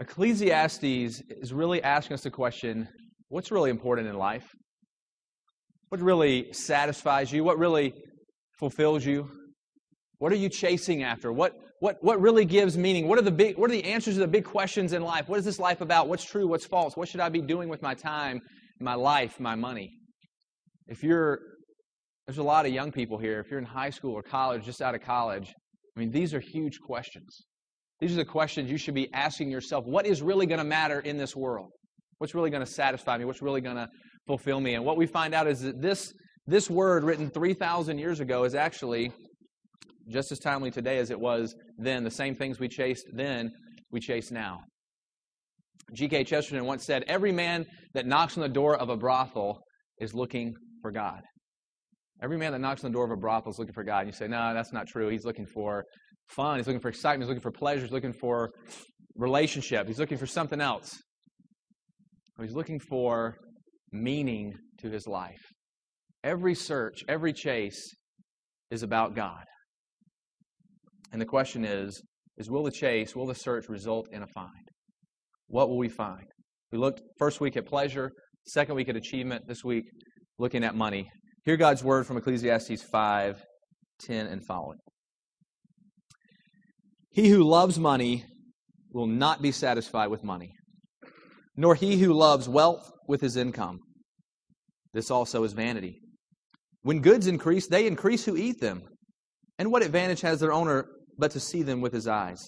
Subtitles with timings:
[0.00, 2.88] Ecclesiastes is really asking us the question
[3.28, 4.48] what's really important in life?
[5.90, 7.44] What really satisfies you?
[7.44, 7.92] What really
[8.58, 9.30] fulfills you?
[10.18, 11.32] What are you chasing after?
[11.32, 13.08] What, what, what really gives meaning?
[13.08, 15.28] What are, the big, what are the answers to the big questions in life?
[15.28, 16.08] What is this life about?
[16.08, 16.46] What's true?
[16.46, 16.96] What's false?
[16.96, 18.40] What should I be doing with my time,
[18.80, 19.90] my life, my money?
[20.86, 21.40] If you're,
[22.26, 23.38] there's a lot of young people here.
[23.40, 25.52] If you're in high school or college, just out of college,
[25.96, 27.44] I mean, these are huge questions.
[28.00, 29.84] These are the questions you should be asking yourself.
[29.84, 31.70] What is really going to matter in this world?
[32.18, 33.24] What's really going to satisfy me?
[33.24, 33.88] What's really going to
[34.26, 34.74] fulfill me?
[34.74, 36.12] And what we find out is that this,
[36.46, 39.12] this word written 3,000 years ago is actually
[40.08, 42.04] just as timely today as it was then.
[42.04, 43.50] The same things we chased then,
[43.90, 44.60] we chase now.
[45.92, 46.24] G.K.
[46.24, 49.60] Chesterton once said, Every man that knocks on the door of a brothel
[49.98, 51.20] is looking for God.
[52.22, 54.00] Every man that knocks on the door of a brothel is looking for God.
[54.00, 55.08] And you say, No, that's not true.
[55.08, 55.84] He's looking for
[56.28, 56.58] fun.
[56.58, 57.22] He's looking for excitement.
[57.22, 57.82] He's looking for pleasure.
[57.82, 58.50] He's looking for
[59.16, 59.86] relationship.
[59.86, 60.96] He's looking for something else.
[62.40, 63.36] He's looking for
[63.92, 65.42] meaning to his life.
[66.24, 67.94] Every search, every chase
[68.70, 69.44] is about God.
[71.12, 72.00] And the question is,
[72.38, 74.68] is will the chase, will the search result in a find?
[75.48, 76.24] What will we find?
[76.72, 78.10] We looked first week at pleasure,
[78.46, 79.84] second week at achievement, this week
[80.38, 81.10] looking at money.
[81.44, 83.42] Hear God's word from Ecclesiastes 5,
[84.00, 84.78] 10 and following.
[87.10, 88.24] He who loves money
[88.92, 90.52] will not be satisfied with money,
[91.56, 93.80] nor he who loves wealth with his income.
[94.92, 96.00] This also is vanity.
[96.82, 98.82] When goods increase, they increase who eat them.
[99.58, 100.86] And what advantage has their owner
[101.18, 102.38] but to see them with his eyes.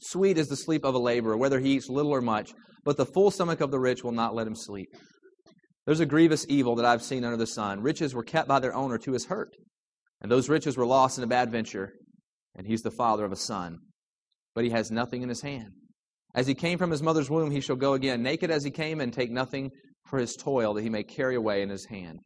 [0.00, 2.52] Sweet is the sleep of a laborer, whether he eats little or much,
[2.84, 4.88] but the full stomach of the rich will not let him sleep.
[5.84, 7.82] There's a grievous evil that I've seen under the sun.
[7.82, 9.50] Riches were kept by their owner to his hurt,
[10.22, 11.92] and those riches were lost in a bad venture,
[12.58, 13.78] and he's the father of a son.
[14.54, 15.70] But he has nothing in his hand.
[16.34, 19.00] As he came from his mother's womb, he shall go again, naked as he came,
[19.00, 19.70] and take nothing
[20.06, 22.18] for his toil that he may carry away in his hand.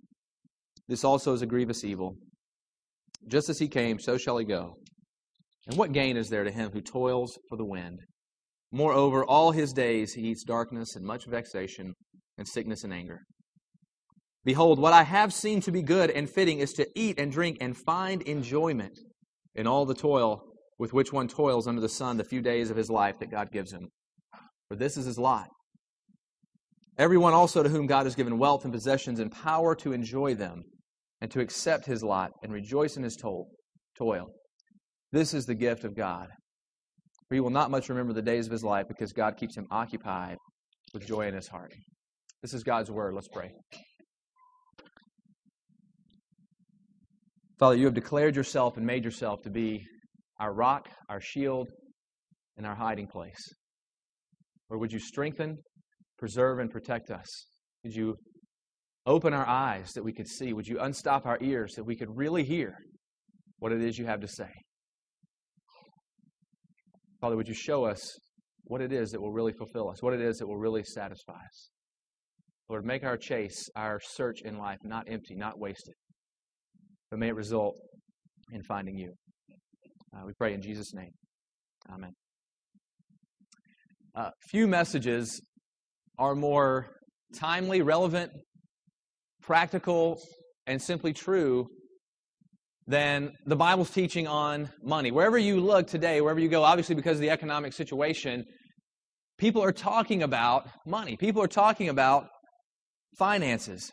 [0.89, 2.17] This also is a grievous evil.
[3.29, 4.75] Just as he came, so shall he go.
[5.69, 8.01] And what gain is there to him who toils for the wind?
[8.73, 11.93] Moreover, all his days he eats darkness and much vexation
[12.37, 13.21] and sickness and anger.
[14.45, 17.59] Behold, what I have seen to be good and fitting is to eat and drink
[17.61, 18.99] and find enjoyment
[19.55, 20.43] in all the toil
[20.79, 23.53] with which one toils under the sun the few days of his life that God
[23.53, 23.89] gives him.
[24.69, 25.49] For this is his lot.
[26.99, 30.63] Everyone also to whom God has given wealth and possessions and power to enjoy them
[31.21, 34.27] and to accept his lot and rejoice in his toil.
[35.13, 36.29] This is the gift of God.
[37.29, 39.67] For he will not much remember the days of his life because God keeps him
[39.71, 40.37] occupied
[40.93, 41.73] with joy in his heart.
[42.43, 43.15] This is God's word.
[43.15, 43.53] Let's pray.
[47.63, 49.87] Father, you have declared yourself and made yourself to be
[50.41, 51.71] our rock, our shield,
[52.57, 53.39] and our hiding place.
[54.69, 55.59] Lord, would you strengthen,
[56.19, 57.47] preserve, and protect us?
[57.85, 58.17] Would you
[59.07, 60.53] open our eyes that we could see?
[60.53, 62.75] Would you unstop our ears that we could really hear
[63.61, 64.51] what it is you have to say?
[67.21, 68.19] Father, would you show us
[68.65, 71.35] what it is that will really fulfill us, what it is that will really satisfy
[71.35, 71.71] us?
[72.69, 75.95] Lord, make our chase, our search in life not empty, not wasted,
[77.13, 77.75] but may it result
[78.53, 79.13] in finding you.
[80.17, 81.11] Uh, we pray in Jesus' name.
[81.93, 82.13] Amen.
[84.17, 85.43] Uh, few messages
[86.19, 86.87] are more
[87.39, 88.33] timely, relevant,
[89.43, 90.19] practical,
[90.67, 91.67] and simply true
[92.87, 95.11] than the Bible's teaching on money.
[95.11, 98.43] Wherever you look today, wherever you go, obviously because of the economic situation,
[99.37, 101.19] people are talking about money.
[101.19, 102.25] People are talking about
[103.19, 103.91] finances.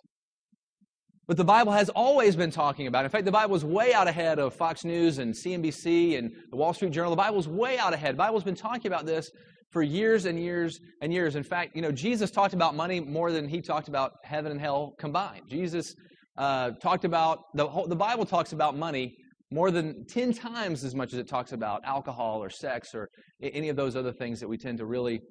[1.30, 3.04] But the Bible has always been talking about.
[3.04, 3.06] It.
[3.06, 6.56] In fact, the Bible is way out ahead of Fox News and CNBC and the
[6.56, 7.12] Wall Street Journal.
[7.12, 8.16] The Bible is way out ahead.
[8.16, 9.30] The Bible's been talking about this
[9.70, 11.36] for years and years and years.
[11.36, 14.60] In fact, you know, Jesus talked about money more than he talked about heaven and
[14.60, 15.44] hell combined.
[15.48, 15.94] Jesus
[16.40, 19.16] uh, talked about, the, whole, the Bible talks about money
[19.52, 23.08] more than 10 times as much as it talks about alcohol or sex or
[23.40, 25.22] any of those other things that we tend to really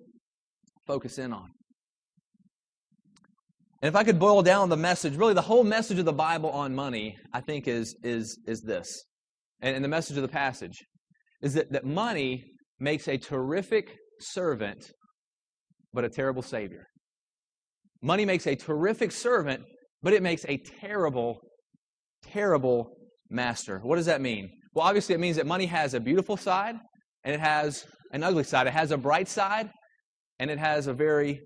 [0.86, 1.48] focus in on.
[3.80, 6.50] And if I could boil down the message, really the whole message of the Bible
[6.50, 9.04] on money, I think is, is, is this.
[9.60, 10.84] And, and the message of the passage
[11.42, 12.44] is that, that money
[12.80, 14.90] makes a terrific servant,
[15.92, 16.86] but a terrible savior.
[18.02, 19.62] Money makes a terrific servant,
[20.02, 21.40] but it makes a terrible,
[22.24, 22.90] terrible
[23.30, 23.78] master.
[23.82, 24.50] What does that mean?
[24.74, 26.76] Well, obviously, it means that money has a beautiful side
[27.24, 28.66] and it has an ugly side.
[28.66, 29.70] It has a bright side
[30.38, 31.40] and it has a very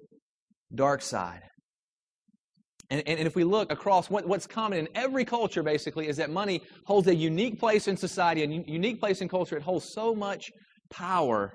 [0.74, 1.42] dark side.
[2.92, 6.28] And, and, if we look across what, what's common in every culture, basically, is that
[6.28, 9.56] money holds a unique place in society, a unique place in culture.
[9.56, 10.50] It holds so much
[10.90, 11.54] power.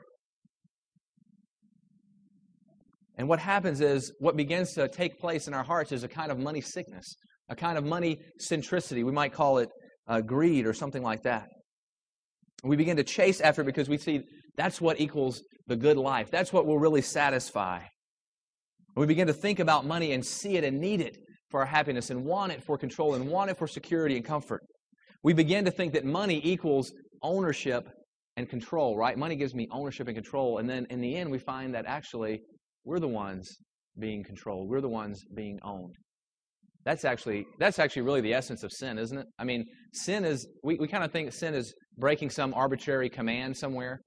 [3.19, 6.31] And what happens is what begins to take place in our hearts is a kind
[6.31, 7.13] of money sickness,
[7.49, 9.05] a kind of money centricity.
[9.05, 9.69] We might call it
[10.07, 11.49] uh, greed or something like that.
[12.63, 14.23] We begin to chase after because we see
[14.55, 16.31] that's what equals the good life.
[16.31, 17.81] That's what will really satisfy.
[18.95, 21.15] We begin to think about money and see it and need it
[21.49, 24.61] for our happiness and want it for control and want it for security and comfort.
[25.23, 26.91] We begin to think that money equals
[27.23, 27.87] ownership
[28.35, 29.17] and control, right?
[29.17, 30.59] Money gives me ownership and control.
[30.59, 32.41] And then in the end, we find that actually
[32.85, 33.57] we're the ones
[33.99, 34.69] being controlled.
[34.69, 35.95] We're the ones being owned.
[36.85, 39.25] That's actually that's actually really the essence of sin, isn't it?
[39.37, 43.57] I mean, sin is we, we kind of think sin is breaking some arbitrary command
[43.57, 43.99] somewhere.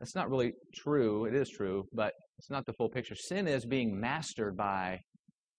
[0.00, 1.26] That's not really true.
[1.26, 3.14] It is true, but it's not the full picture.
[3.14, 4.98] Sin is being mastered by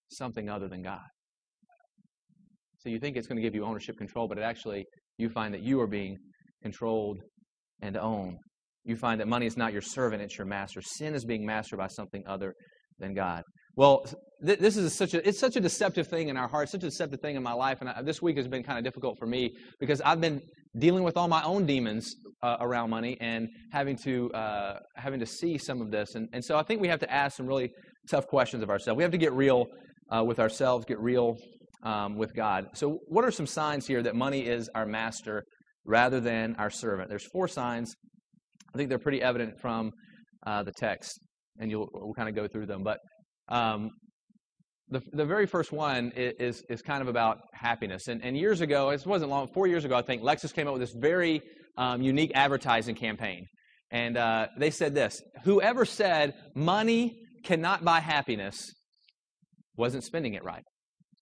[0.10, 1.06] something other than God.
[2.80, 4.86] So you think it's going to give you ownership control, but it actually,
[5.18, 6.18] you find that you are being
[6.62, 7.18] controlled
[7.82, 8.38] and owned.
[8.84, 10.82] You find that money is not your servant, it's your master.
[10.82, 12.54] Sin is being mastered by something other
[13.00, 13.44] than God.
[13.76, 14.06] Well,
[14.46, 16.88] th- this is such a it's such a deceptive thing in our hearts, such a
[16.88, 19.26] deceptive thing in my life, and I, this week has been kind of difficult for
[19.26, 20.42] me because I've been
[20.78, 25.26] dealing with all my own demons uh, around money and having to uh, having to
[25.26, 27.70] see some of this, and and so I think we have to ask some really
[28.10, 28.96] tough questions of ourselves.
[28.96, 29.66] We have to get real
[30.10, 31.38] uh, with ourselves, get real
[31.84, 32.68] um, with God.
[32.74, 35.44] So, what are some signs here that money is our master
[35.86, 37.10] rather than our servant?
[37.10, 37.96] There's four signs.
[38.74, 39.92] I think they're pretty evident from
[40.46, 41.20] uh, the text,
[41.60, 42.84] and you'll we'll kind of go through them.
[42.84, 43.00] But
[43.50, 43.92] um,
[44.90, 48.08] the, the very first one is, is kind of about happiness.
[48.08, 50.74] And, and years ago, it wasn't long, four years ago, I think, Lexus came up
[50.74, 51.42] with this very
[51.78, 53.48] um, unique advertising campaign.
[53.92, 58.72] And uh, they said this Whoever said money cannot buy happiness
[59.78, 60.64] wasn't spending it right.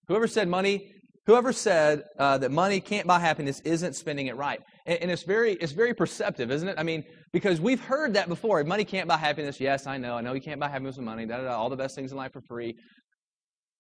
[0.08, 0.92] Whoever said money,
[1.26, 4.60] whoever said uh, that money can't buy happiness isn't spending it right.
[4.86, 6.76] And, and, it's very, it's very perceptive, isn't it?
[6.78, 8.64] I mean, because we've heard that before.
[8.64, 9.60] Money can't buy happiness.
[9.60, 10.16] Yes, I know.
[10.16, 11.26] I know you can't buy happiness with money.
[11.26, 12.76] Da, da, da, all the best things in life are free.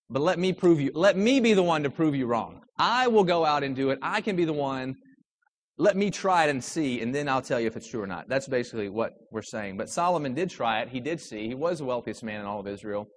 [0.09, 0.91] But let me prove you.
[0.93, 2.61] Let me be the one to prove you wrong.
[2.77, 3.99] I will go out and do it.
[4.01, 4.95] I can be the one.
[5.77, 8.07] Let me try it and see, and then I'll tell you if it's true or
[8.07, 8.29] not.
[8.29, 9.75] That's basically what we're saying.
[9.75, 10.89] But Solomon did try it.
[10.89, 11.47] He did see.
[11.47, 13.07] He was the wealthiest man in all of Israel.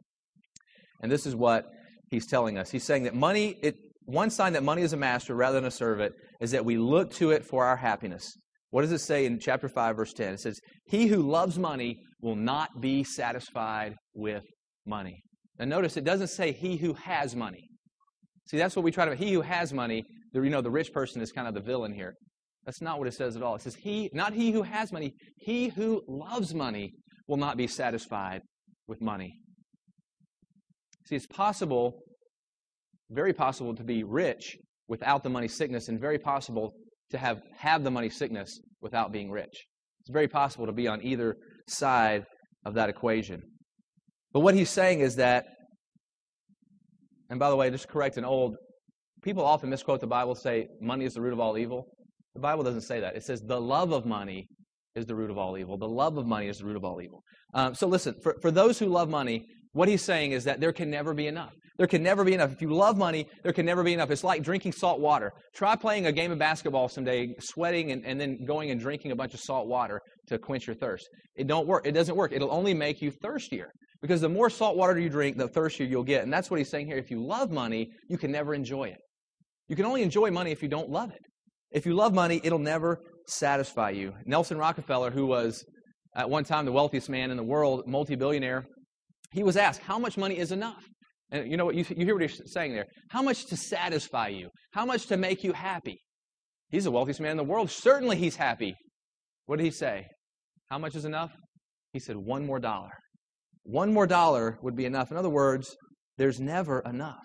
[1.02, 1.66] And this is what
[2.10, 2.70] he's telling us.
[2.70, 5.70] He's saying that money, it, one sign that money is a master rather than a
[5.70, 8.36] servant is that we look to it for our happiness.
[8.70, 10.34] What does it say in chapter 5, verse 10?
[10.34, 14.44] It says, He who loves money will not be satisfied with
[14.86, 15.22] money.
[15.58, 17.68] And notice it doesn't say he who has money.
[18.46, 19.14] See, that's what we try to.
[19.14, 21.92] He who has money, the, you know, the rich person is kind of the villain
[21.92, 22.14] here.
[22.64, 23.54] That's not what it says at all.
[23.54, 26.92] It says he, not he who has money, he who loves money
[27.28, 28.42] will not be satisfied
[28.86, 29.38] with money.
[31.08, 32.02] See, it's possible,
[33.10, 34.56] very possible to be rich
[34.88, 36.72] without the money sickness, and very possible
[37.10, 39.66] to have, have the money sickness without being rich.
[40.00, 41.36] It's very possible to be on either
[41.68, 42.24] side
[42.64, 43.42] of that equation.
[44.32, 45.44] But what he's saying is that,
[47.30, 48.56] and by the way, just correct an old,
[49.22, 51.86] people often misquote the Bible, say money is the root of all evil.
[52.34, 53.16] The Bible doesn't say that.
[53.16, 54.46] It says the love of money
[54.94, 55.78] is the root of all evil.
[55.78, 57.22] The love of money is the root of all evil.
[57.54, 60.72] Um, so listen, for, for those who love money, what he's saying is that there
[60.72, 61.52] can never be enough.
[61.76, 62.50] There can never be enough.
[62.50, 64.10] If you love money, there can never be enough.
[64.10, 65.32] It's like drinking salt water.
[65.54, 69.16] Try playing a game of basketball someday, sweating and, and then going and drinking a
[69.16, 71.06] bunch of salt water to quench your thirst.
[71.36, 71.86] It don't work.
[71.86, 72.32] It doesn't work.
[72.32, 73.70] It'll only make you thirstier.
[74.00, 76.22] Because the more salt water you drink, the thirstier you'll get.
[76.22, 76.96] And that's what he's saying here.
[76.96, 78.98] If you love money, you can never enjoy it.
[79.68, 81.20] You can only enjoy money if you don't love it.
[81.70, 84.14] If you love money, it'll never satisfy you.
[84.24, 85.62] Nelson Rockefeller, who was
[86.14, 88.64] at one time the wealthiest man in the world, multi-billionaire,
[89.32, 90.84] he was asked, How much money is enough?
[91.30, 91.74] And you know what?
[91.74, 92.86] You, you hear what he's saying there.
[93.10, 94.48] How much to satisfy you?
[94.72, 95.98] How much to make you happy?
[96.70, 97.70] He's the wealthiest man in the world.
[97.70, 98.74] Certainly he's happy.
[99.46, 100.06] What did he say?
[100.70, 101.32] How much is enough?
[101.92, 102.90] He said, One more dollar.
[103.64, 105.10] One more dollar would be enough.
[105.10, 105.74] In other words,
[106.18, 107.24] there's never enough.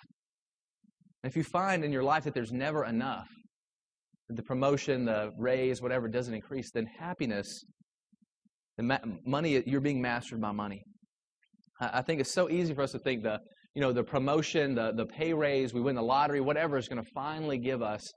[1.24, 3.28] And if you find in your life that there's never enough,
[4.30, 7.64] the promotion, the raise, whatever doesn't increase, then happiness,
[8.78, 10.82] the ma- money, you're being mastered by money.
[11.82, 13.40] I think it's so easy for us to think the,
[13.74, 17.04] you know, the promotion, the, the pay raise, we win the lottery, whatever is going
[17.04, 18.12] to finally give us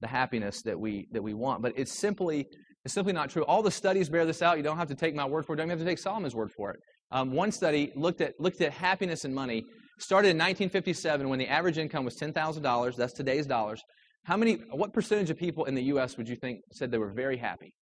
[0.00, 1.62] the happiness that we that we want.
[1.62, 2.46] But it's simply
[2.84, 3.42] it's simply not true.
[3.44, 4.58] All the studies bear this out.
[4.58, 5.56] You don't have to take my word for it.
[5.56, 6.80] You don't have to take Solomon's word for it.
[7.10, 9.64] Um, one study looked at looked at happiness and money.
[9.98, 12.96] Started in 1957 when the average income was ten thousand dollars.
[12.96, 13.80] That's today's dollars.
[14.24, 14.58] How many?
[14.72, 16.18] What percentage of people in the U.S.
[16.18, 17.72] would you think said they were very happy?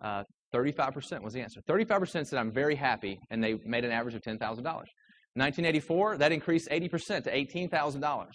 [0.00, 1.60] Uh, 35% was the answer.
[1.68, 4.38] 35% said, I'm very happy, and they made an average of $10,000.
[5.34, 8.26] 1984, that increased 80% to $18,000.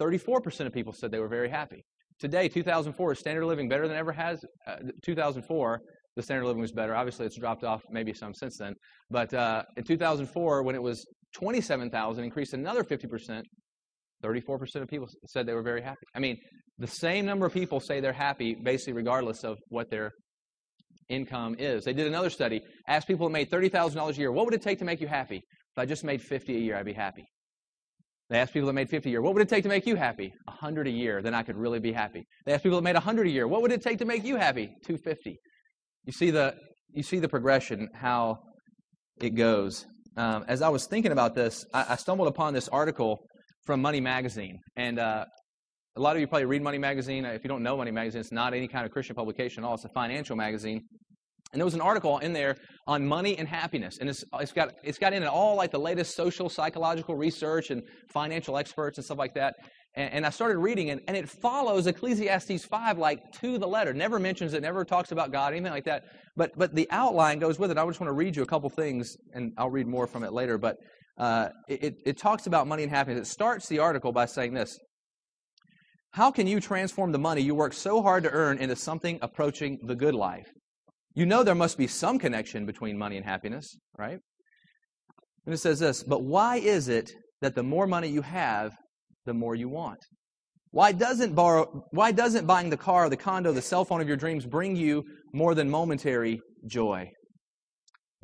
[0.00, 1.84] 34% of people said they were very happy.
[2.18, 4.42] Today, 2004, is standard living better than ever has.
[4.66, 5.80] Uh, 2004,
[6.14, 6.94] the standard living was better.
[6.94, 8.74] Obviously, it's dropped off maybe some since then.
[9.10, 11.04] But uh, in 2004, when it was
[11.34, 13.42] 27,000, increased another 50%.
[14.24, 16.06] 34% of people said they were very happy.
[16.14, 16.38] I mean,
[16.78, 20.12] the same number of people say they're happy, basically, regardless of what their
[21.08, 21.84] income is.
[21.84, 24.78] They did another study, asked people that made $30,000 a year, what would it take
[24.80, 25.36] to make you happy?
[25.36, 27.24] If I just made 50 a year, I'd be happy.
[28.28, 29.94] They asked people that made 50 a year, what would it take to make you
[29.94, 30.32] happy?
[30.46, 32.24] 100 a year, then I could really be happy.
[32.44, 34.36] They asked people that made 100 a year, what would it take to make you
[34.36, 34.66] happy?
[34.84, 35.36] 250.
[36.04, 36.54] You see the
[36.92, 38.38] you see the progression, how
[39.20, 39.84] it goes.
[40.16, 43.18] Um, as I was thinking about this, I, I, stumbled upon this article
[43.66, 45.26] from Money Magazine, and uh,
[45.96, 47.24] a lot of you probably read Money Magazine.
[47.24, 49.74] If you don't know Money Magazine, it's not any kind of Christian publication at all.
[49.74, 50.82] It's a financial magazine.
[51.52, 54.72] And there was an article in there on money and happiness, and it's, it's got
[54.82, 59.04] it's got in it all like the latest social psychological research and financial experts and
[59.04, 59.54] stuff like that.
[59.94, 63.94] And, and I started reading it, and it follows Ecclesiastes five like to the letter.
[63.94, 66.02] Never mentions it, never talks about God, anything like that.
[66.36, 67.78] But but the outline goes with it.
[67.78, 70.32] I just want to read you a couple things, and I'll read more from it
[70.32, 70.58] later.
[70.58, 70.76] But
[71.16, 73.28] uh, it, it talks about money and happiness.
[73.28, 74.76] It starts the article by saying this
[76.16, 79.78] How can you transform the money you work so hard to earn into something approaching
[79.82, 80.46] the good life?
[81.14, 84.18] You know there must be some connection between money and happiness, right?
[85.44, 88.72] And it says this, but why is it that the more money you have,
[89.26, 89.98] the more you want?
[90.70, 94.16] Why doesn't borrow why doesn't buying the car, the condo, the cell phone of your
[94.16, 95.04] dreams bring you
[95.34, 97.10] more than momentary joy?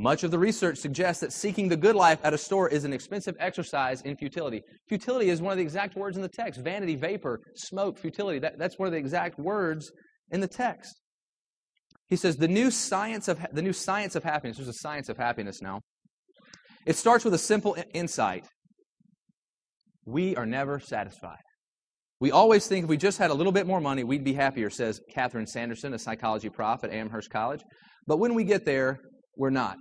[0.02, 2.92] Much of the research suggests that seeking the good life at a store is an
[2.92, 4.60] expensive exercise in futility.
[4.88, 8.40] Futility is one of the exact words in the text vanity, vapor, smoke, futility.
[8.40, 9.92] That, that's one of the exact words
[10.32, 10.92] in the text.
[12.08, 14.56] He says the new science of the new science of happiness.
[14.56, 15.78] There's a science of happiness now.
[16.84, 18.44] It starts with a simple insight.
[20.04, 21.42] We are never satisfied.
[22.18, 24.68] We always think if we just had a little bit more money, we'd be happier,
[24.68, 27.62] says Catherine Sanderson, a psychology prof at Amherst College.
[28.08, 28.98] But when we get there,
[29.36, 29.76] we're not.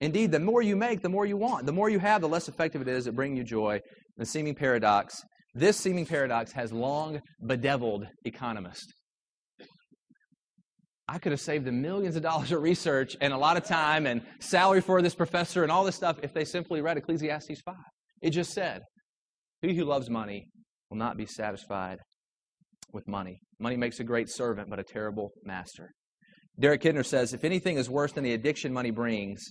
[0.00, 1.66] Indeed, the more you make, the more you want.
[1.66, 3.80] The more you have, the less effective it is at bringing you joy.
[4.16, 5.20] The seeming paradox.
[5.54, 8.92] This seeming paradox has long bedeviled economists.
[11.08, 14.06] I could have saved them millions of dollars of research and a lot of time
[14.06, 17.74] and salary for this professor and all this stuff if they simply read Ecclesiastes 5.
[18.20, 18.82] It just said,
[19.62, 20.46] He who loves money
[20.90, 21.98] will not be satisfied
[22.92, 23.40] with money.
[23.58, 25.90] Money makes a great servant, but a terrible master.
[26.60, 29.42] Derek Kidner says if anything is worse than the addiction money brings,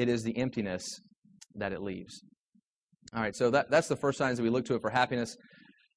[0.00, 0.98] it is the emptiness
[1.56, 2.22] that it leaves.
[3.14, 5.36] All right, so that, that's the first sign that we look to it for happiness.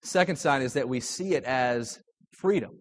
[0.03, 1.99] Second sign is that we see it as
[2.37, 2.71] freedom.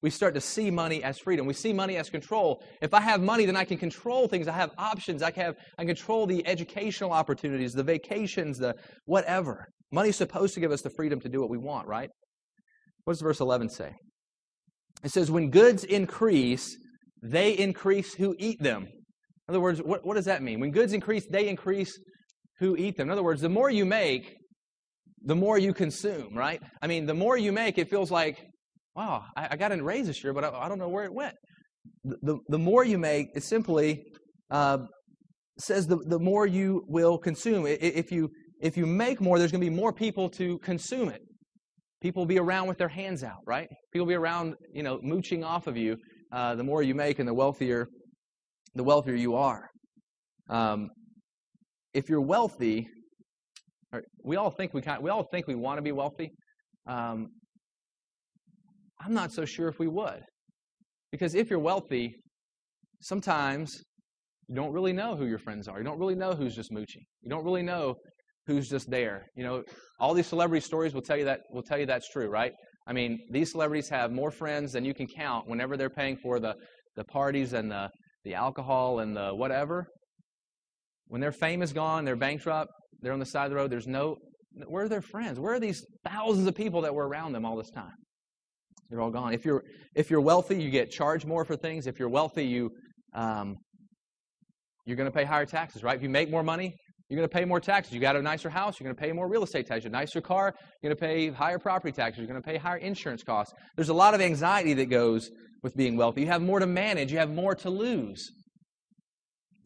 [0.00, 1.46] We start to see money as freedom.
[1.46, 2.64] We see money as control.
[2.80, 4.48] If I have money, then I can control things.
[4.48, 5.22] I have options.
[5.22, 8.74] I can, have, I can control the educational opportunities, the vacations, the
[9.04, 9.66] whatever.
[9.92, 12.08] Money's supposed to give us the freedom to do what we want, right?
[13.04, 13.92] What does verse 11 say?
[15.04, 16.76] It says, When goods increase,
[17.22, 18.88] they increase who eat them.
[19.52, 20.60] In other words, what, what does that mean?
[20.60, 21.98] When goods increase, they increase
[22.58, 23.08] who eat them.
[23.08, 24.34] In other words, the more you make,
[25.26, 26.58] the more you consume, right?
[26.80, 28.42] I mean, the more you make, it feels like,
[28.96, 31.12] wow, I, I got a raise this year, but I, I, don't know where it
[31.12, 31.34] went.
[32.02, 34.02] The, the, more you make, it simply
[34.50, 34.78] uh,
[35.58, 37.66] says the, the more you will consume.
[37.66, 38.30] If you,
[38.62, 41.20] if you make more, there's going to be more people to consume it.
[42.00, 43.68] People will be around with their hands out, right?
[43.92, 45.98] People will be around, you know, mooching off of you
[46.32, 47.86] uh, the more you make and the wealthier,
[48.74, 49.68] the wealthier you are.
[50.48, 50.90] Um,
[51.94, 52.86] if you're wealthy,
[54.24, 56.30] we all think we kind, we all think we want to be wealthy.
[56.86, 57.28] Um,
[59.04, 60.20] I'm not so sure if we would,
[61.10, 62.14] because if you're wealthy,
[63.00, 63.82] sometimes
[64.48, 65.78] you don't really know who your friends are.
[65.78, 67.02] You don't really know who's just mooching.
[67.22, 67.96] You don't really know
[68.46, 69.26] who's just there.
[69.36, 69.62] You know,
[70.00, 72.52] all these celebrity stories will tell you that will tell you that's true, right?
[72.86, 76.40] I mean, these celebrities have more friends than you can count whenever they're paying for
[76.40, 76.54] the,
[76.96, 77.88] the parties and the,
[78.24, 79.86] the alcohol and the whatever.
[81.08, 83.86] When their fame is gone, they're bankrupt, they're on the side of the road, there's
[83.86, 84.16] no,
[84.66, 85.38] where are their friends?
[85.38, 87.92] Where are these thousands of people that were around them all this time?
[88.88, 89.32] They're all gone.
[89.32, 89.62] If you're,
[89.94, 91.86] if you're wealthy, you get charged more for things.
[91.86, 92.70] If you're wealthy, you,
[93.14, 93.56] um,
[94.86, 95.96] you're going to pay higher taxes, right?
[95.96, 96.74] If you make more money,
[97.08, 97.92] you're going to pay more taxes.
[97.92, 99.86] You got a nicer house, you're going to pay more real estate taxes.
[99.86, 102.18] A nicer car, you're going to pay higher property taxes.
[102.18, 103.52] You're going to pay higher insurance costs.
[103.76, 105.30] There's a lot of anxiety that goes
[105.62, 106.22] with being wealthy.
[106.22, 108.30] You have more to manage, you have more to lose.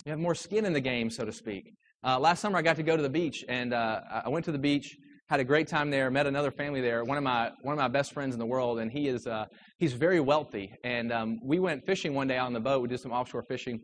[0.05, 1.73] You have more skin in the game, so to speak.
[2.05, 4.53] Uh, last summer, I got to go to the beach, and uh, I went to
[4.53, 4.95] the beach,
[5.29, 7.03] had a great time there, met another family there.
[7.03, 9.47] One of my one of my best friends in the world, and he is uh,
[9.79, 10.71] he's very wealthy.
[10.85, 12.83] And um, we went fishing one day on the boat.
[12.83, 13.81] We did some offshore fishing,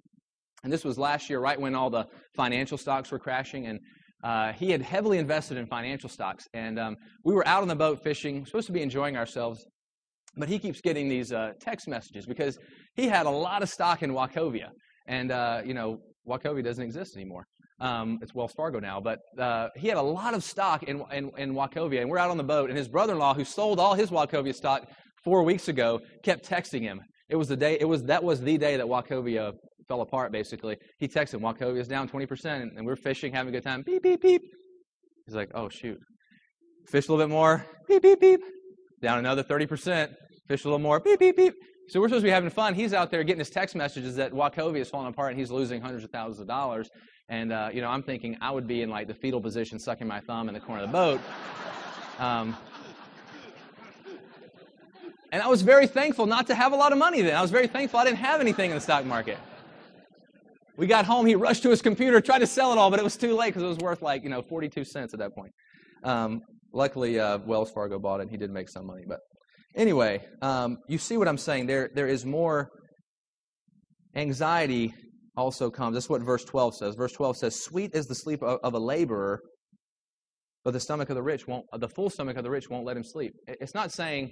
[0.63, 3.67] and this was last year, right when all the financial stocks were crashing.
[3.67, 3.81] And
[4.23, 6.45] uh, he had heavily invested in financial stocks.
[6.55, 9.67] And um, we were out on the boat fishing, supposed to be enjoying ourselves.
[10.37, 12.59] But he keeps getting these uh, text messages because
[12.95, 14.69] he had a lot of stock in Wachovia.
[15.07, 17.45] And, uh, you know, Wachovia doesn't exist anymore.
[17.81, 21.31] Um, it's Wells Fargo now, but uh, he had a lot of stock in, in,
[21.37, 24.11] in Wachovia, and we're out on the boat, and his brother-in-law, who sold all his
[24.11, 24.89] Wachovia stock
[25.25, 27.01] four weeks ago, kept texting him.
[27.29, 27.79] It was the day.
[27.81, 29.53] It was that was the day that Wachovia
[29.89, 30.33] fell apart.
[30.33, 33.83] Basically, he texted him, "Wachovia's down 20 percent, and we're fishing, having a good time."
[33.85, 34.43] Beep beep beep.
[35.27, 35.99] He's like, "Oh shoot."
[36.89, 37.65] Fish a little bit more.
[37.89, 38.41] Beep beep beep.
[39.01, 40.13] Down another 30 percent.
[40.49, 41.01] Fish a little more.
[41.01, 41.55] Beep beep beep.
[41.89, 42.75] So we're supposed to be having fun.
[42.75, 45.81] He's out there getting his text messages that Wachovia is falling apart and he's losing
[45.81, 46.89] hundreds of thousands of dollars.
[47.29, 50.07] And, uh, you know, I'm thinking I would be in like the fetal position, sucking
[50.07, 51.21] my thumb in the corner of the boat.
[52.19, 52.57] Um,
[55.33, 57.35] and I was very thankful not to have a lot of money then.
[57.35, 59.39] I was very thankful I didn't have anything in the stock market.
[60.77, 63.03] We got home, he rushed to his computer, tried to sell it all, but it
[63.03, 65.53] was too late because it was worth like, you know, 42 cents at that point.
[66.05, 69.05] Um, luckily, uh, Wells Fargo bought it and he did make some money.
[69.07, 69.21] But
[69.75, 71.67] anyway, um, you see what I'm saying?
[71.67, 72.71] There, there is more
[74.15, 74.95] anxiety
[75.37, 75.95] also comes.
[75.95, 76.95] That's what verse 12 says.
[76.95, 79.41] Verse 12 says, Sweet is the sleep of, of a laborer,
[80.65, 82.97] but the stomach of the rich won't, the full stomach of the rich won't let
[82.97, 83.33] him sleep.
[83.47, 84.31] It's not saying,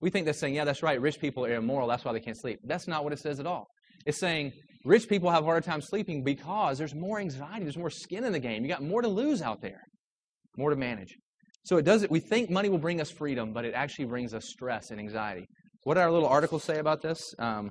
[0.00, 2.36] we think that's saying, yeah, that's right, rich people are immoral, that's why they can't
[2.36, 2.60] sleep.
[2.64, 3.66] That's not what it says at all.
[4.04, 4.52] It's saying
[4.84, 8.32] rich people have a harder time sleeping because there's more anxiety, there's more skin in
[8.32, 8.62] the game.
[8.62, 9.80] You got more to lose out there,
[10.56, 11.16] more to manage.
[11.64, 12.10] So it does it.
[12.10, 15.46] We think money will bring us freedom, but it actually brings us stress and anxiety.
[15.84, 17.20] What did our little article say about this?
[17.38, 17.70] Um,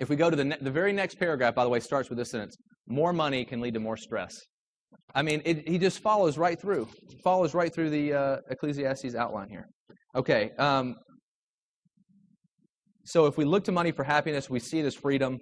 [0.00, 2.18] if we go to the, ne- the very next paragraph, by the way, starts with
[2.18, 2.56] this sentence
[2.88, 4.34] more money can lead to more stress.
[5.14, 6.88] I mean, it, he just follows right through,
[7.22, 9.66] follows right through the uh, Ecclesiastes outline here.
[10.14, 10.94] Okay, um,
[13.04, 15.38] so if we look to money for happiness, we see as freedom.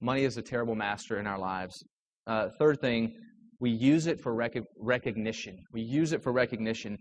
[0.00, 1.82] Money is a terrible master in our lives.
[2.26, 3.14] Uh, third thing,
[3.60, 5.56] we use it for rec- recognition.
[5.72, 6.96] We use it for recognition.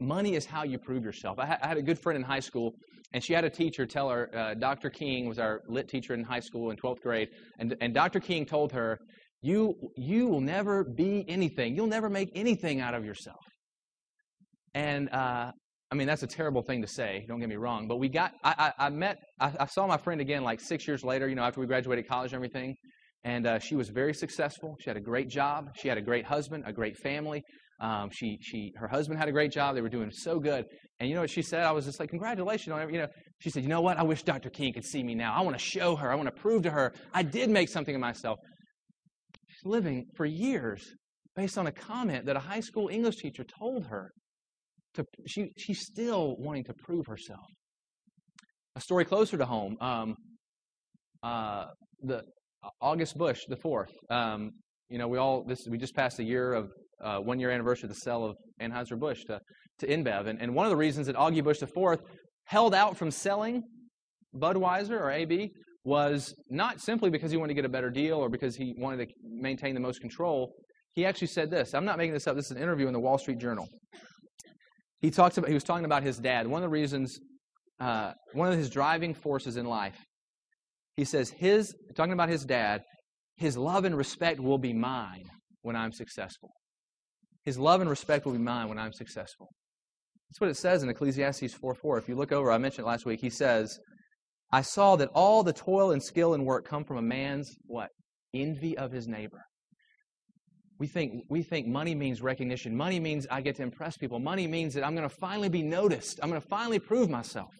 [0.00, 1.38] Money is how you prove yourself.
[1.38, 2.72] I, ha- I, had a good friend in high school,
[3.12, 4.90] and she had a teacher tell her, uh, Dr.
[4.90, 7.28] King was our lit teacher in high school in 12th grade,
[7.58, 8.20] and, and Dr.
[8.20, 8.98] King told her,
[9.42, 11.76] you, you will never be anything.
[11.76, 13.44] You'll never make anything out of yourself.
[14.74, 15.52] And uh,
[15.90, 17.24] I mean, that's a terrible thing to say.
[17.28, 17.86] Don't get me wrong.
[17.86, 20.88] But we got, I, I, I met, I, I, saw my friend again like six
[20.88, 22.74] years later, you know, after we graduated college and everything.
[23.24, 24.76] And uh, she was very successful.
[24.80, 25.70] She had a great job.
[25.76, 27.42] She had a great husband, a great family.
[27.80, 29.74] Um, she, she, her husband had a great job.
[29.74, 30.64] They were doing so good.
[30.98, 31.64] And you know what she said?
[31.64, 33.08] I was just like, congratulations on You know,
[33.40, 33.98] she said, you know what?
[33.98, 34.48] I wish Dr.
[34.48, 35.34] King could see me now.
[35.34, 36.10] I want to show her.
[36.10, 38.38] I want to prove to her I did make something of myself.
[39.48, 40.82] She's living for years
[41.34, 44.10] based on a comment that a high school English teacher told her.
[44.94, 47.44] To, she, she's still wanting to prove herself.
[48.76, 49.76] A story closer to home.
[49.82, 50.14] Um,
[51.22, 51.66] uh,
[52.02, 52.22] the,
[52.80, 53.92] August Busch the fourth.
[54.10, 54.52] Um,
[54.88, 56.70] you know, we all this we just passed a year of
[57.02, 59.40] uh, one year anniversary of the sale of Anheuser Busch to
[59.80, 62.00] to InBev, and, and one of the reasons that Augie Busch the fourth
[62.46, 63.62] held out from selling
[64.34, 65.50] Budweiser or AB
[65.84, 69.06] was not simply because he wanted to get a better deal or because he wanted
[69.06, 70.52] to maintain the most control.
[70.94, 71.74] He actually said this.
[71.74, 72.34] I'm not making this up.
[72.34, 73.68] This is an interview in the Wall Street Journal.
[75.00, 76.46] He talks about he was talking about his dad.
[76.46, 77.18] One of the reasons,
[77.78, 79.96] uh, one of his driving forces in life
[80.96, 82.82] he says, his, talking about his dad,
[83.36, 85.24] his love and respect will be mine
[85.62, 86.50] when I'm successful.
[87.44, 89.48] His love and respect will be mine when I'm successful.
[90.28, 91.98] That's what it says in Ecclesiastes 4 4.
[91.98, 93.78] If you look over, I mentioned it last week, he says,
[94.52, 97.90] I saw that all the toil and skill and work come from a man's what?
[98.34, 99.42] Envy of his neighbor.
[100.78, 102.76] We think, we think money means recognition.
[102.76, 104.18] Money means I get to impress people.
[104.18, 106.20] Money means that I'm going to finally be noticed.
[106.22, 107.54] I'm going to finally prove myself.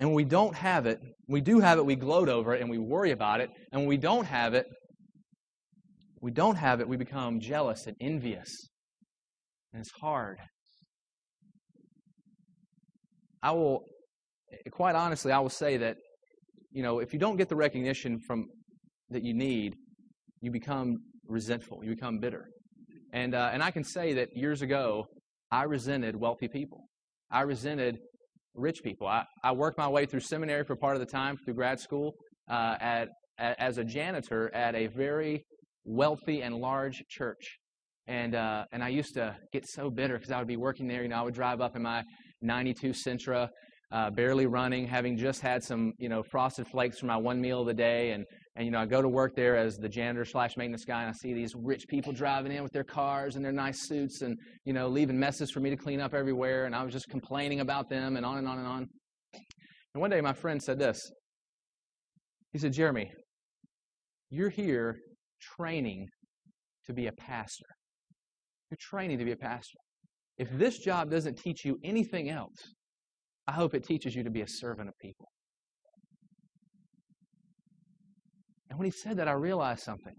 [0.00, 2.70] And when we don't have it, we do have it, we gloat over it and
[2.70, 3.50] we worry about it.
[3.72, 4.66] And when we don't have it,
[6.20, 8.50] we don't have it, we become jealous and envious.
[9.72, 10.38] And it's hard.
[13.42, 13.84] I will,
[14.70, 15.96] quite honestly, I will say that,
[16.72, 18.46] you know, if you don't get the recognition from
[19.10, 19.74] that you need,
[20.40, 22.46] you become resentful, you become bitter.
[23.12, 25.04] And, uh, and I can say that years ago,
[25.50, 26.84] I resented wealthy people.
[27.30, 27.98] I resented
[28.54, 29.06] rich people.
[29.06, 32.14] I, I worked my way through seminary for part of the time, through grad school,
[32.48, 35.44] uh, at, at, as a janitor at a very
[35.84, 37.58] wealthy and large church.
[38.06, 41.02] And, uh, and I used to get so bitter because I would be working there.
[41.02, 42.02] You know, I would drive up in my
[42.42, 43.48] 92 Sentra,
[43.90, 47.62] uh, barely running, having just had some, you know, frosted flakes for my one meal
[47.62, 48.10] of the day.
[48.10, 48.24] And,
[48.56, 51.10] and, you know, I go to work there as the janitor slash maintenance guy, and
[51.10, 54.38] I see these rich people driving in with their cars and their nice suits and,
[54.64, 56.66] you know, leaving messes for me to clean up everywhere.
[56.66, 58.86] And I was just complaining about them and on and on and on.
[59.94, 61.00] And one day my friend said this.
[62.52, 63.10] He said, Jeremy,
[64.30, 64.98] you're here
[65.56, 66.06] training
[66.86, 67.66] to be a pastor.
[68.70, 69.78] You're training to be a pastor.
[70.38, 72.74] If this job doesn't teach you anything else,
[73.48, 75.28] I hope it teaches you to be a servant of people.
[78.74, 80.14] And when he said that, I realized something.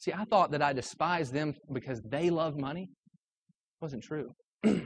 [0.00, 2.82] See, I thought that I despised them because they love money.
[2.82, 4.32] It wasn't true.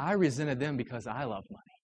[0.00, 1.76] I resented them because I love money.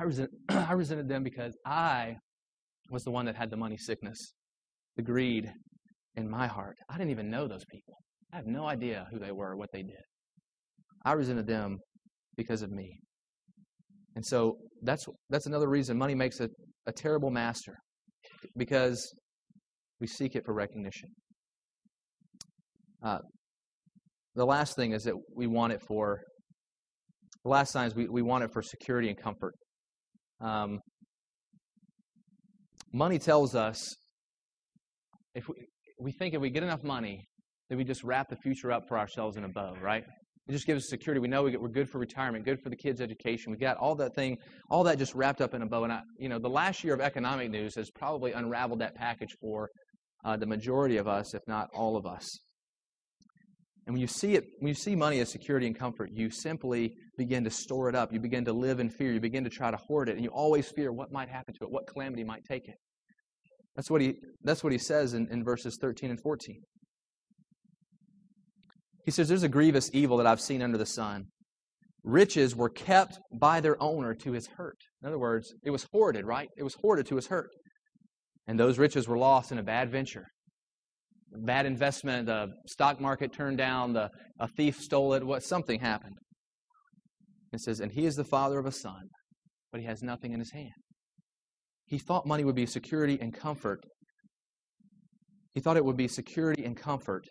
[0.00, 2.16] I, resent, I resented them because I
[2.90, 4.32] was the one that had the money sickness,
[4.96, 5.52] the greed
[6.14, 6.76] in my heart.
[6.88, 7.98] I didn't even know those people.
[8.32, 10.02] I have no idea who they were, or what they did.
[11.04, 11.76] I resented them
[12.38, 13.00] because of me.
[14.16, 15.04] And so that's
[15.34, 16.48] that's another reason money makes a,
[16.86, 17.76] a terrible master.
[18.56, 19.12] Because
[20.00, 21.08] we seek it for recognition.
[23.04, 23.18] Uh,
[24.34, 26.20] the last thing is that we want it for
[27.44, 29.54] the last sign is we, we want it for security and comfort.
[30.40, 30.78] Um,
[32.92, 33.78] money tells us
[35.34, 35.54] if we,
[36.00, 37.24] we think if we get enough money,
[37.68, 40.04] that we just wrap the future up for ourselves in a bow, right?
[40.46, 41.20] It just gives us security.
[41.20, 43.50] We know we we're good for retirement, good for the kids' education.
[43.50, 44.36] We got all that thing,
[44.70, 45.84] all that just wrapped up in a bow.
[45.84, 49.34] And I, you know, the last year of economic news has probably unraveled that package
[49.40, 49.70] for
[50.24, 52.40] uh, the majority of us, if not all of us.
[53.86, 56.94] And when you see it, when you see money as security and comfort, you simply
[57.16, 58.12] begin to store it up.
[58.12, 59.12] You begin to live in fear.
[59.12, 61.64] You begin to try to hoard it, and you always fear what might happen to
[61.64, 62.76] it, what calamity might take it.
[63.76, 66.60] That's what he, that's what he says in, in verses 13 and 14.
[69.04, 71.26] He says, There's a grievous evil that I've seen under the sun.
[72.02, 74.76] Riches were kept by their owner to his hurt.
[75.02, 76.48] In other words, it was hoarded, right?
[76.56, 77.50] It was hoarded to his hurt.
[78.46, 80.26] And those riches were lost in a bad venture
[81.36, 86.16] bad investment, the stock market turned down, the, a thief stole it, what something happened.
[87.52, 89.08] It says, and he is the father of a son,
[89.72, 90.72] but he has nothing in his hand.
[91.86, 93.80] He thought money would be security and comfort.
[95.52, 97.24] He thought it would be security and comfort,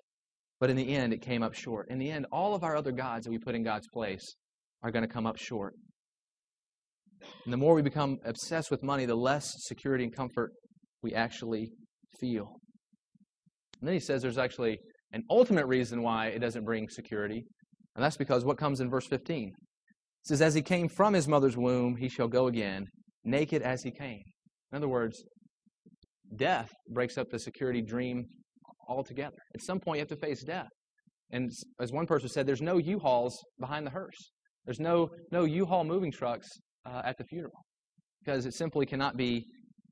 [0.59, 1.89] but in the end, it came up short.
[1.89, 4.35] In the end, all of our other gods that we put in God's place
[4.81, 5.73] are going to come up short.
[7.45, 10.51] And the more we become obsessed with money, the less security and comfort
[11.01, 11.71] we actually
[12.19, 12.55] feel.
[13.79, 14.79] And then he says there's actually
[15.11, 17.43] an ultimate reason why it doesn't bring security,
[17.95, 19.49] and that's because what comes in verse 15?
[19.49, 22.87] It says, As he came from his mother's womb, he shall go again,
[23.23, 24.21] naked as he came.
[24.71, 25.23] In other words,
[26.35, 28.25] death breaks up the security dream
[28.87, 29.37] altogether.
[29.53, 30.69] At some point, you have to face death.
[31.31, 34.31] And as one person said, there's no U-Hauls behind the hearse.
[34.65, 36.47] There's no, no U-Haul moving trucks
[36.85, 37.65] uh, at the funeral
[38.23, 39.45] because it simply cannot be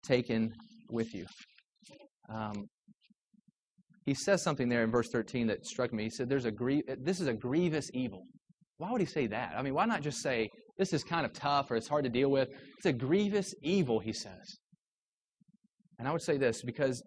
[0.03, 0.51] taken
[0.89, 1.25] with you.
[2.29, 2.67] Um,
[4.05, 6.03] he says something there in verse 13 that struck me.
[6.03, 6.51] He said, There's a
[6.99, 8.23] This is a grievous evil.
[8.77, 9.53] Why would he say that?
[9.55, 12.09] I mean, why not just say, This is kind of tough or it's hard to
[12.09, 12.49] deal with?
[12.77, 14.57] It's a grievous evil, he says.
[15.99, 17.03] And I would say this because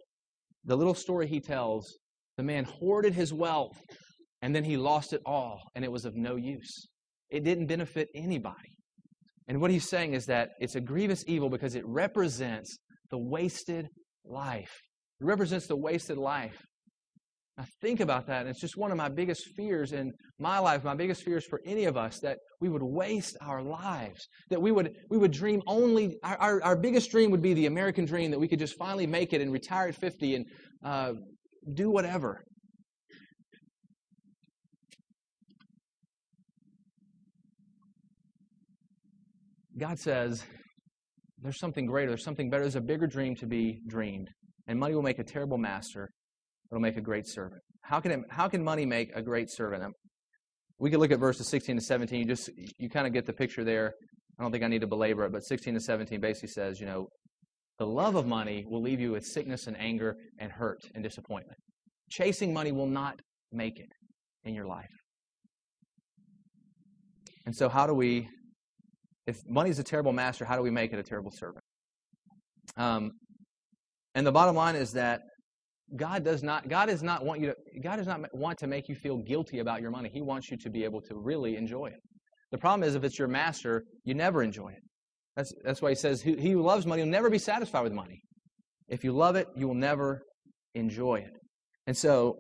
[0.65, 1.99] the little story he tells,
[2.37, 3.81] the man hoarded his wealth
[4.43, 6.87] and then he lost it all and it was of no use.
[7.31, 8.77] It didn't benefit anybody.
[9.49, 12.77] And what he's saying is that it's a grievous evil because it represents
[13.11, 13.89] the wasted
[14.25, 14.81] life.
[15.21, 16.59] It represents the wasted life
[17.57, 20.83] I think about that, and it's just one of my biggest fears in my life,
[20.83, 24.73] my biggest fears for any of us, that we would waste our lives, that we
[24.73, 28.33] would we would dream only our, our, our biggest dream would be the American dream
[28.33, 30.47] that we could just finally make it and retire at 50 and
[30.85, 31.13] uh,
[31.75, 32.43] do whatever.
[39.79, 40.45] God says
[41.41, 44.29] there's something greater, there's something better, there's a bigger dream to be dreamed.
[44.67, 46.11] And money will make a terrible master,
[46.75, 47.63] It'll make a great servant.
[47.83, 49.95] How can, it, how can money make a great servant?
[50.81, 52.19] We could look at verses 16 to 17.
[52.19, 53.95] You just you kind of get the picture there.
[54.37, 56.87] I don't think I need to belabor it, but 16 to 17 basically says, you
[56.87, 57.07] know,
[57.79, 61.57] the love of money will leave you with sickness and anger and hurt and disappointment.
[62.11, 63.21] Chasing money will not
[63.53, 63.93] make it
[64.43, 64.91] in your life.
[67.47, 68.29] And so, how do we,
[69.29, 71.63] if money is a terrible master, how do we make it a terrible servant?
[72.77, 73.13] Um,
[74.17, 75.21] and the bottom line is that
[75.97, 78.89] God does not God does not want you to God does not want to make
[78.89, 80.11] you feel guilty about your money.
[80.13, 82.01] He wants you to be able to really enjoy it.
[82.53, 84.83] The problem is if it's your master, you never enjoy it.
[85.37, 87.93] That's that's why he says he, he who loves money will never be satisfied with
[87.93, 88.23] money.
[88.89, 90.23] If you love it, you will never
[90.75, 91.33] enjoy it.
[91.87, 92.37] And so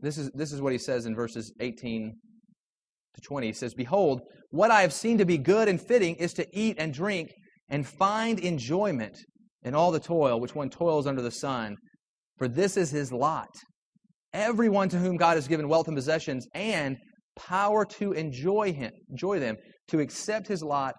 [0.00, 2.12] this is this is what he says in verses 18
[3.14, 3.46] to 20.
[3.46, 6.76] He says, Behold, what I have seen to be good and fitting is to eat
[6.78, 7.30] and drink
[7.68, 9.18] and find enjoyment
[9.64, 11.76] in all the toil which one toils under the sun,
[12.38, 13.50] for this is his lot.
[14.32, 16.96] Everyone to whom God has given wealth and possessions and
[17.36, 19.56] power to enjoy him, enjoy them,
[19.88, 20.94] to accept his lot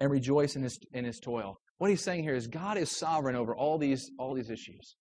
[0.00, 1.56] and rejoice in his in his toil.
[1.78, 4.96] What he's saying here is God is sovereign over all these all these issues.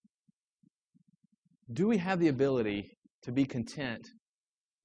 [1.72, 2.92] Do we have the ability
[3.24, 4.08] to be content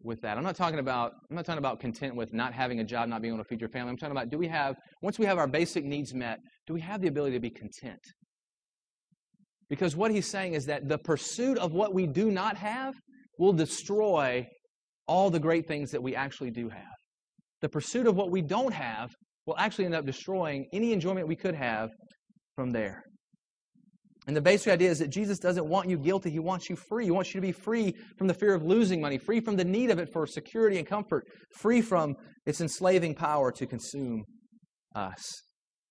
[0.04, 0.36] with that.
[0.36, 3.22] I'm not talking about I'm not talking about content with not having a job, not
[3.22, 3.90] being able to feed your family.
[3.90, 6.80] I'm talking about do we have once we have our basic needs met, do we
[6.80, 8.00] have the ability to be content?
[9.68, 12.94] Because what he's saying is that the pursuit of what we do not have
[13.38, 14.46] will destroy
[15.06, 16.96] all the great things that we actually do have.
[17.62, 19.10] The pursuit of what we don't have
[19.46, 21.90] will actually end up destroying any enjoyment we could have
[22.54, 23.04] from there.
[24.26, 26.30] And the basic idea is that Jesus doesn't want you guilty.
[26.30, 27.06] He wants you free.
[27.06, 29.64] He wants you to be free from the fear of losing money, free from the
[29.64, 31.24] need of it for security and comfort,
[31.58, 32.14] free from
[32.46, 34.24] its enslaving power to consume
[34.94, 35.42] us.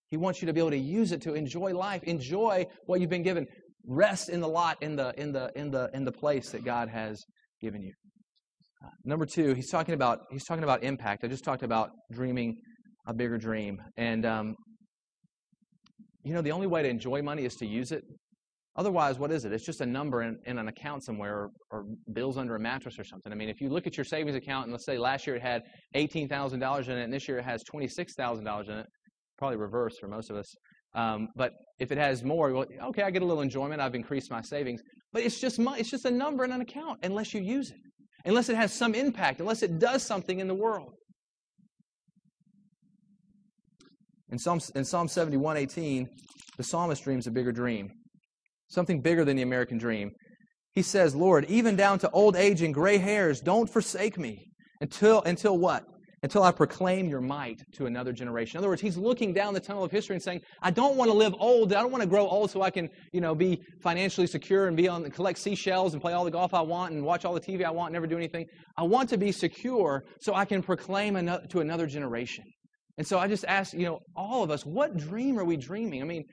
[0.09, 3.09] He wants you to be able to use it to enjoy life, enjoy what you've
[3.09, 3.47] been given,
[3.85, 6.89] rest in the lot, in the in the in the in the place that God
[6.89, 7.23] has
[7.61, 7.93] given you.
[8.83, 11.23] Uh, number two, he's talking about he's talking about impact.
[11.23, 12.57] I just talked about dreaming
[13.07, 14.55] a bigger dream, and um,
[16.23, 18.03] you know the only way to enjoy money is to use it.
[18.77, 19.51] Otherwise, what is it?
[19.51, 22.97] It's just a number in, in an account somewhere or, or, bills under a mattress
[22.97, 23.31] or something.
[23.31, 25.41] I mean, if you look at your savings account and let's say last year it
[25.41, 25.63] had
[25.95, 28.85] $18,000 in it and this year it has $26,000 in it,
[29.37, 30.55] probably reverse for most of us.
[30.95, 33.81] Um, but if it has more, well, okay, I get a little enjoyment.
[33.81, 34.81] I've increased my savings.
[35.11, 37.77] But it's just, it's just a number in an account unless you use it,
[38.23, 40.93] unless it has some impact, unless it does something in the world.
[44.29, 46.07] In Psalm, in Psalm 71, 18,
[46.55, 47.91] the psalmist dreams a bigger dream
[48.71, 50.11] something bigger than the American dream.
[50.73, 54.47] He says, Lord, even down to old age and gray hairs, don't forsake me
[54.79, 55.83] until, until what?
[56.23, 58.55] Until I proclaim your might to another generation.
[58.55, 61.09] In other words, he's looking down the tunnel of history and saying, I don't want
[61.09, 61.73] to live old.
[61.73, 64.77] I don't want to grow old so I can, you know, be financially secure and
[64.77, 67.41] be on collect seashells and play all the golf I want and watch all the
[67.41, 68.45] TV I want and never do anything.
[68.77, 72.45] I want to be secure so I can proclaim another, to another generation.
[72.97, 76.01] And so I just ask, you know, all of us, what dream are we dreaming?
[76.01, 76.23] I mean,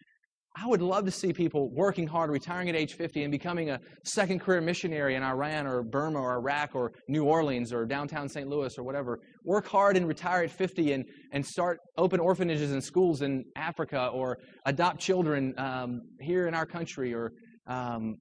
[0.60, 3.80] I would love to see people working hard, retiring at age 50, and becoming a
[4.04, 8.48] second career missionary in Iran or Burma or Iraq or New Orleans or downtown St.
[8.48, 9.20] Louis or whatever.
[9.44, 14.08] Work hard and retire at 50 and, and start open orphanages and schools in Africa
[14.12, 17.30] or adopt children um, here in our country or
[17.68, 18.16] um,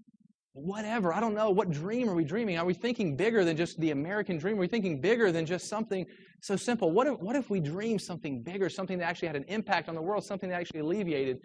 [0.54, 1.14] whatever.
[1.14, 1.50] I don't know.
[1.50, 2.60] What dream are we dreaming?
[2.60, 4.58] Are we thinking bigger than just the American dream?
[4.58, 6.06] Are we thinking bigger than just something
[6.42, 6.92] so simple?
[6.92, 9.96] What if, what if we dream something bigger, something that actually had an impact on
[9.96, 11.38] the world, something that actually alleviated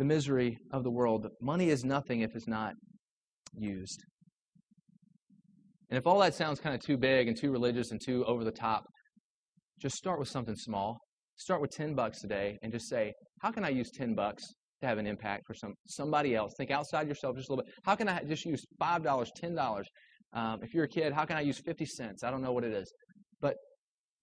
[0.00, 1.28] the misery of the world.
[1.42, 2.72] Money is nothing if it's not
[3.52, 4.02] used.
[5.90, 8.42] And if all that sounds kind of too big and too religious and too over
[8.42, 8.86] the top,
[9.78, 10.96] just start with something small.
[11.36, 14.42] Start with 10 bucks today and just say, how can I use 10 bucks
[14.80, 16.54] to have an impact for some somebody else?
[16.56, 17.74] Think outside yourself just a little bit.
[17.84, 19.82] How can I just use $5, $10?
[20.32, 22.24] Um, if you're a kid, how can I use 50 cents?
[22.24, 22.90] I don't know what it is.
[23.42, 23.56] But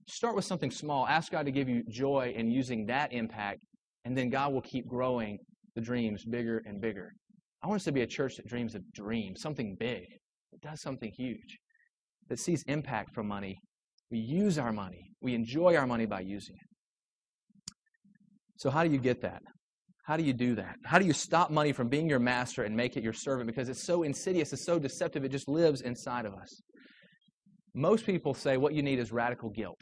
[0.07, 1.05] start with something small.
[1.05, 3.59] Ask God to give you joy in using that impact,
[4.05, 5.37] and then God will keep growing
[5.77, 7.11] the dreams bigger and bigger.
[7.63, 10.05] I want us to be a church that dreams of dreams, something big,
[10.51, 11.59] that does something huge,
[12.29, 13.55] that sees impact from money.
[14.09, 17.73] We use our money, we enjoy our money by using it.
[18.57, 19.43] So, how do you get that?
[20.07, 20.77] How do you do that?
[20.83, 23.45] How do you stop money from being your master and make it your servant?
[23.45, 26.59] Because it's so insidious, it's so deceptive, it just lives inside of us.
[27.75, 29.81] Most people say what you need is radical guilt.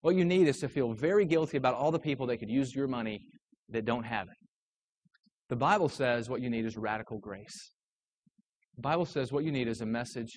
[0.00, 2.74] What you need is to feel very guilty about all the people that could use
[2.74, 3.20] your money
[3.68, 4.47] that don't have it.
[5.48, 7.72] The Bible says what you need is radical grace.
[8.76, 10.30] The Bible says what you need is a message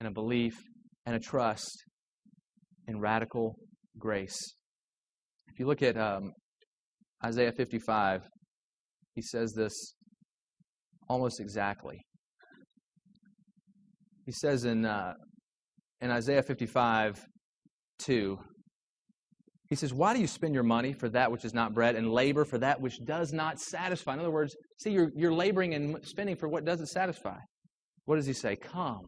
[0.00, 0.54] and a belief
[1.06, 1.84] and a trust
[2.86, 3.56] in radical
[3.98, 4.38] grace.
[5.52, 6.32] If you look at um,
[7.24, 8.22] Isaiah 55,
[9.14, 9.94] he says this
[11.08, 12.00] almost exactly.
[14.24, 15.14] He says in, uh,
[16.00, 17.18] in Isaiah 55,
[17.98, 18.38] 2,
[19.70, 22.10] he says, Why do you spend your money for that which is not bread and
[22.10, 24.14] labor for that which does not satisfy?
[24.14, 27.36] In other words, see, you're, you're laboring and spending for what doesn't satisfy.
[28.06, 28.56] What does he say?
[28.56, 29.02] Come,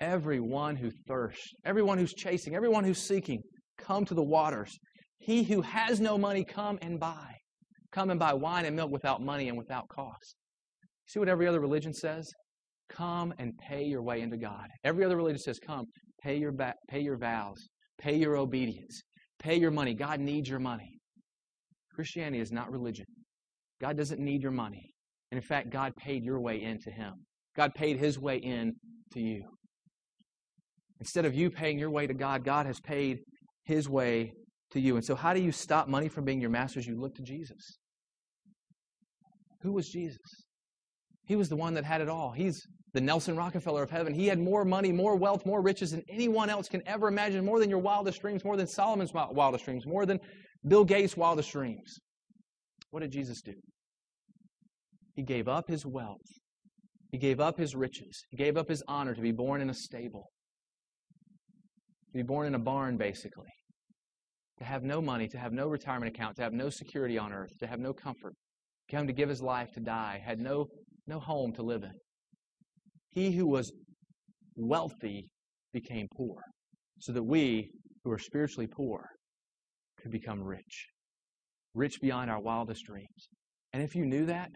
[0.00, 3.42] everyone who thirsts, everyone who's chasing, everyone who's seeking,
[3.78, 4.70] come to the waters.
[5.18, 7.34] He who has no money, come and buy.
[7.90, 10.36] Come and buy wine and milk without money and without cost.
[11.06, 12.30] See what every other religion says?
[12.88, 14.68] Come and pay your way into God.
[14.84, 15.86] Every other religion says, Come,
[16.22, 19.02] pay your, ba- pay your vows, pay your obedience.
[19.38, 19.94] Pay your money.
[19.94, 20.98] God needs your money.
[21.94, 23.06] Christianity is not religion.
[23.80, 24.90] God doesn't need your money.
[25.30, 27.14] And in fact, God paid your way into Him.
[27.56, 28.74] God paid His way in
[29.12, 29.42] to you.
[31.00, 33.18] Instead of you paying your way to God, God has paid
[33.64, 34.32] His way
[34.72, 34.96] to you.
[34.96, 36.86] And so, how do you stop money from being your masters?
[36.86, 37.78] You look to Jesus.
[39.62, 40.18] Who was Jesus?
[41.26, 42.32] He was the one that had it all.
[42.32, 42.62] He's
[42.96, 44.14] the Nelson Rockefeller of heaven.
[44.14, 47.60] He had more money, more wealth, more riches than anyone else can ever imagine, more
[47.60, 50.18] than your wildest dreams, more than Solomon's wildest dreams, more than
[50.66, 51.98] Bill Gates' wildest dreams.
[52.92, 53.52] What did Jesus do?
[55.12, 56.24] He gave up his wealth.
[57.12, 58.24] He gave up his riches.
[58.30, 60.30] He gave up his honor to be born in a stable.
[62.12, 63.50] To be born in a barn, basically,
[64.56, 67.52] to have no money, to have no retirement account, to have no security on earth,
[67.60, 68.32] to have no comfort,
[68.90, 70.68] come to give his life to die, had no,
[71.06, 71.92] no home to live in.
[73.16, 73.72] He who was
[74.56, 75.30] wealthy
[75.72, 76.36] became poor,
[76.98, 77.70] so that we
[78.04, 79.08] who are spiritually poor
[79.98, 80.86] could become rich,
[81.74, 83.28] rich beyond our wildest dreams.
[83.72, 84.50] And if you knew that,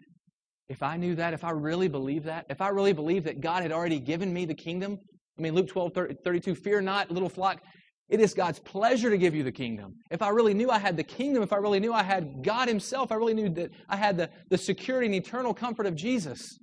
[0.69, 3.63] if I knew that, if I really believed that, if I really believed that God
[3.63, 4.95] had already given me the kingdom,
[5.39, 5.93] I mean, Luke 12,
[6.23, 7.61] 32, fear not, little flock.
[8.09, 9.95] It is God's pleasure to give you the kingdom.
[10.11, 12.67] If I really knew I had the kingdom, if I really knew I had God
[12.67, 16.59] Himself, I really knew that I had the, the security and eternal comfort of Jesus,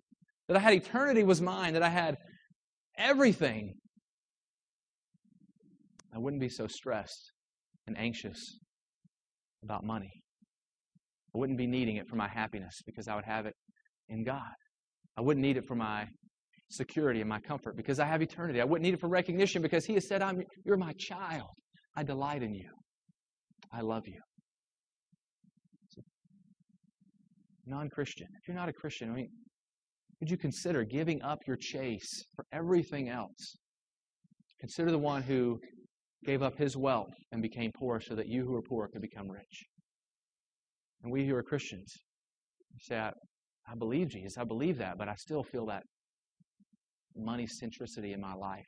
[0.48, 2.16] that I had eternity was mine, that I had
[2.96, 3.74] everything,
[6.14, 7.32] I wouldn't be so stressed
[7.86, 8.58] and anxious
[9.62, 10.10] about money.
[11.34, 13.54] I wouldn't be needing it for my happiness because I would have it
[14.08, 14.52] in God.
[15.16, 16.06] I wouldn't need it for my
[16.70, 18.60] security and my comfort because I have eternity.
[18.60, 21.50] I wouldn't need it for recognition because He has said, I'm, You're my child.
[21.96, 22.70] I delight in you.
[23.72, 24.20] I love you.
[27.66, 29.28] Non Christian, if you're not a Christian, I mean,
[30.20, 33.56] would you consider giving up your chase for everything else?
[34.60, 35.58] Consider the one who
[36.24, 39.30] gave up his wealth and became poor so that you who are poor could become
[39.30, 39.64] rich.
[41.02, 41.92] And we who are Christians
[42.80, 43.12] say, I,
[43.70, 45.82] I believe Jesus, I believe that, but I still feel that
[47.16, 48.66] money centricity in my life.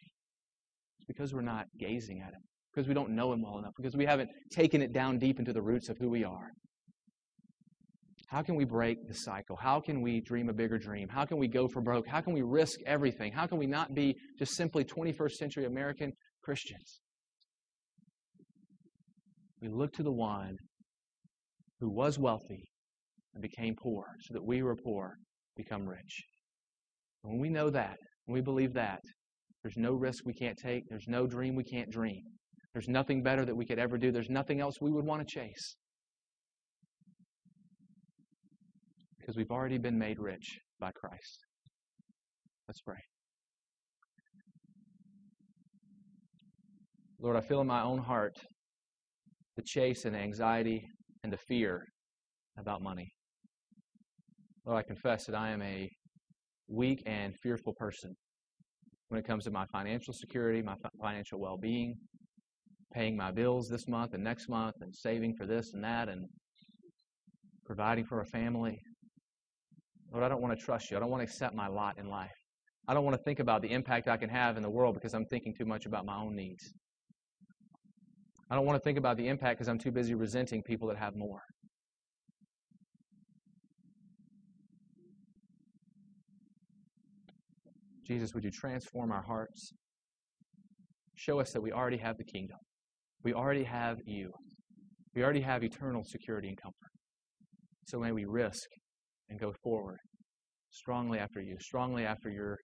[0.99, 3.97] It's because we're not gazing at Him, because we don't know Him well enough, because
[3.97, 6.51] we haven't taken it down deep into the roots of who we are.
[8.31, 9.57] How can we break the cycle?
[9.57, 11.09] How can we dream a bigger dream?
[11.09, 12.07] How can we go for broke?
[12.07, 13.33] How can we risk everything?
[13.33, 16.13] How can we not be just simply 21st century American
[16.45, 17.01] Christians?
[19.61, 20.57] We look to the one
[21.81, 22.69] who was wealthy
[23.35, 25.15] and became poor so that we who are poor
[25.57, 26.23] become rich.
[27.23, 29.01] When we know that, when we believe that,
[29.65, 32.23] there's no risk we can't take, there's no dream we can't dream.
[32.75, 34.13] There's nothing better that we could ever do.
[34.13, 35.75] There's nothing else we would want to chase.
[39.31, 41.45] Because we've already been made rich by Christ.
[42.67, 42.99] Let's pray.
[47.21, 48.35] Lord, I feel in my own heart
[49.55, 50.83] the chase and anxiety
[51.23, 51.85] and the fear
[52.59, 53.07] about money.
[54.67, 55.89] Lord, I confess that I am a
[56.67, 58.13] weak and fearful person
[59.11, 61.95] when it comes to my financial security, my financial well being,
[62.93, 66.27] paying my bills this month and next month, and saving for this and that, and
[67.65, 68.81] providing for a family.
[70.13, 70.97] Lord, I don't want to trust you.
[70.97, 72.31] I don't want to accept my lot in life.
[72.89, 75.15] I don't want to think about the impact I can have in the world because
[75.15, 76.73] I'm thinking too much about my own needs.
[78.51, 80.97] I don't want to think about the impact because I'm too busy resenting people that
[80.97, 81.41] have more.
[88.05, 89.71] Jesus, would you transform our hearts?
[91.15, 92.57] Show us that we already have the kingdom.
[93.23, 94.33] We already have you.
[95.15, 96.91] We already have eternal security and comfort.
[97.87, 98.67] So may we risk
[99.31, 99.99] and go forward
[100.71, 102.59] strongly after you, strongly after your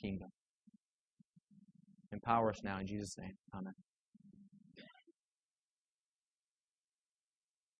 [0.00, 0.28] kingdom.
[2.12, 3.34] Empower us now in Jesus' name.
[3.54, 3.74] Amen.